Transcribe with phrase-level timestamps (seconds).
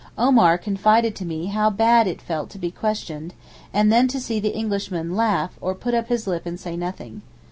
[0.17, 3.35] Omar confided to me how bad it felt to be questioned,
[3.71, 7.21] and then to see the Englishman laugh or put up his lip and say nothing.